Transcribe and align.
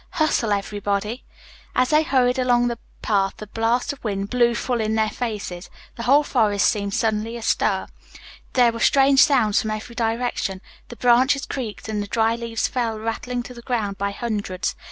Hustle, 0.17 0.51
everybody." 0.51 1.23
As 1.75 1.91
they 1.91 2.01
hurried 2.01 2.39
along 2.39 2.69
the 2.69 2.79
path 3.03 3.39
a 3.39 3.45
blast 3.45 3.93
of 3.93 4.03
wind 4.03 4.31
blew 4.31 4.55
full 4.55 4.81
in 4.81 4.95
their 4.95 5.11
faces. 5.11 5.69
The 5.95 6.01
whole 6.01 6.23
forest 6.23 6.67
seemed 6.67 6.95
suddenly 6.95 7.37
astir. 7.37 7.85
There 8.53 8.71
were 8.71 8.79
strange 8.79 9.19
sounds 9.21 9.61
from 9.61 9.69
every 9.69 9.93
direction. 9.93 10.59
The 10.89 10.95
branches 10.95 11.45
creaked 11.45 11.87
and 11.87 12.01
the 12.01 12.07
dry 12.07 12.35
leaves 12.35 12.67
fell 12.67 12.97
rattling 12.97 13.43
to 13.43 13.53
the 13.53 13.61
ground 13.61 13.99
by 13.99 14.09
hundreds. 14.09 14.75